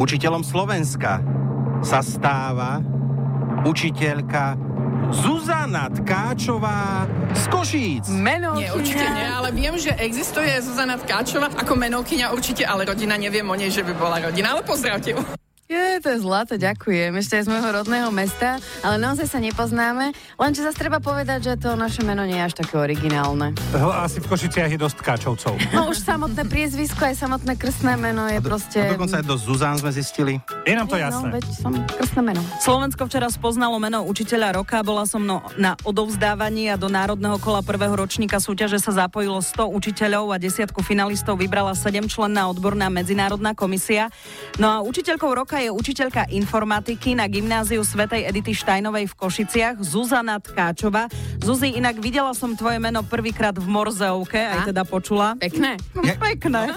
[0.00, 1.20] Učiteľom Slovenska
[1.80, 2.80] sa stáva
[3.66, 4.56] učiteľka
[5.10, 7.04] Zuzana Tkáčová
[7.34, 8.06] z Košíc.
[8.14, 13.18] Meno Nie, určite nie, ale viem, že existuje Zuzana Tkáčová ako menovkyňa určite, ale rodina
[13.18, 15.20] neviem o nej, že by bola rodina, ale pozdravte ju.
[15.70, 17.14] Je, to je zlato, ďakujem.
[17.14, 20.10] Ešte aj z môjho rodného mesta, ale naozaj sa nepoznáme.
[20.34, 23.54] Lenže zase treba povedať, že to naše meno nie je až také originálne.
[23.78, 25.54] Asi v Košiciach je dosť káčovcov.
[25.70, 28.82] No už samotné priezvisko, aj samotné krstné meno je proste...
[28.82, 30.42] A dokonca aj do Zuzán sme zistili.
[30.66, 31.38] Je nám to No, jasné.
[31.38, 32.42] veď som krstné meno.
[32.58, 37.62] Slovensko včera spoznalo meno učiteľa roka, bola som no, na odovzdávaní a do národného kola
[37.62, 43.54] prvého ročníka súťaže sa zapojilo 100 učiteľov a desiatku finalistov vybrala 7 členná odborná medzinárodná
[43.54, 44.10] komisia.
[44.58, 50.40] No a učiteľkou roka je učiteľka informatiky na gymnáziu Svetej Edity Štajnovej v Košiciach, Zuzana
[50.40, 51.12] Tkáčova.
[51.40, 55.36] Zuzi, inak videla som tvoje meno prvýkrát v Morzeovke, aj teda počula.
[55.36, 55.76] Pekné.
[56.32, 56.72] Pekné.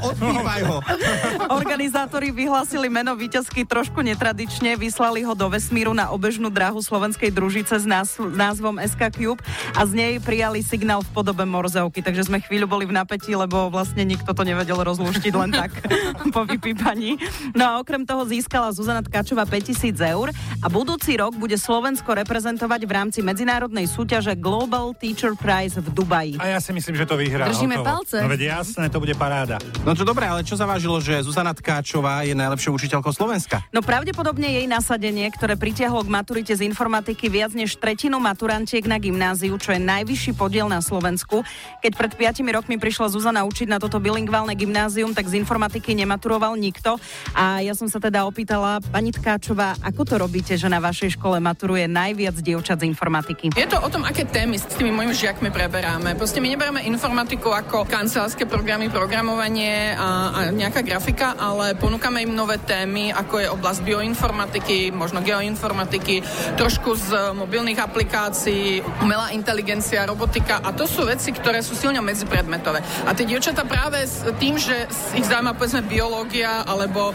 [0.00, 0.78] Odpívaj ho.
[1.60, 7.76] Organizátori vyhlásili meno víťazky trošku netradične, vyslali ho do vesmíru na obežnú dráhu slovenskej družice
[7.76, 9.44] s názvom SK Cube
[9.76, 13.68] a z nej prijali signál v podobe morzeovky, takže sme chvíľu boli v napätí, lebo
[13.68, 15.70] vlastne nikto to nevedel rozlúštiť len tak
[16.34, 17.20] po vypípaní.
[17.52, 20.30] No a okrem toho získala Zuzana Tkačová 5000 eur
[20.62, 26.36] a budúci rok bude Slovensko reprezentovať v rámci medzinárodnej súťaže Global Teacher Prize v Dubaji.
[26.36, 27.48] A ja si myslím, že to vyhrá.
[27.48, 28.04] Držíme hotovo.
[28.04, 28.20] palce.
[28.20, 29.56] No veď jasné, to bude paráda.
[29.82, 33.64] No čo dobré, ale čo zavážilo, že Zuzana Tkáčová je najlepšou učiteľkou Slovenska?
[33.72, 39.00] No pravdepodobne jej nasadenie, ktoré pritiahlo k maturite z informatiky viac než tretinu maturantiek na
[39.00, 41.40] gymnáziu, čo je najvyšší podiel na Slovensku.
[41.80, 46.52] Keď pred 5 rokmi prišla Zuzana učiť na toto bilingválne gymnázium, tak z informatiky nematuroval
[46.60, 47.00] nikto.
[47.32, 51.40] A ja som sa teda opýtala, pani Tkáčová, ako to robíte, že na vašej škole
[51.40, 53.56] maturuje najviac dievčat z informatiky?
[53.56, 56.12] Je to o tom, aké témy s tými mojimi žiakmi preberáme.
[56.20, 62.36] Proste my neberáme informatiku ako kancelárske programy, programovanie a, a nejaká grafika, ale ponúkame im
[62.36, 66.20] nové témy, ako je oblasť bioinformatiky, možno geoinformatiky,
[66.60, 72.84] trošku z mobilných aplikácií, umelá inteligencia, robotika a to sú veci, ktoré sú silne medzipredmetové.
[73.08, 77.14] A tie dievčatá práve s tým, že ich zaujíma povedzme biológia alebo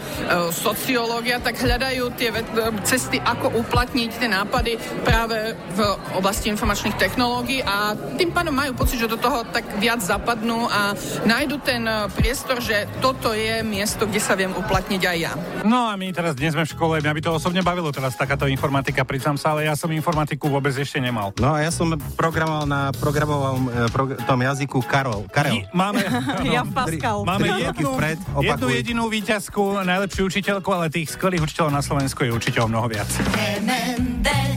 [0.88, 2.40] sociológia, tak hľadajú tie e,
[2.88, 5.80] cesty, ako uplatniť tie nápady práve v
[6.16, 10.96] oblasti informačných technológií a tým pádom majú pocit, že do toho tak viac zapadnú a
[11.28, 15.36] nájdu ten e, priestor, že toto je miesto, kde sa viem uplatniť aj ja.
[15.60, 18.48] No a my teraz dnes sme v škole, mňa by to osobne bavilo teraz takáto
[18.48, 21.36] informatika, priznám sa, ale ja som informatiku vôbec ešte nemal.
[21.36, 25.28] No a ja som programoval na programovom e, prog- tom jazyku Karol.
[25.28, 25.52] Karel.
[25.52, 26.00] I máme,
[26.48, 27.28] Ja v Pascal.
[27.28, 32.32] máme jednu, vpred, jednu jedinú výťazku, najlepšiu učiteľku, ale tých skvelých učiteľov na Slovensku je
[32.34, 33.10] učiteľov mnoho viac.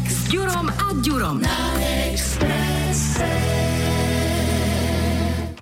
[0.07, 1.43] S Ďurom a Ďurom.
[1.43, 1.60] Na.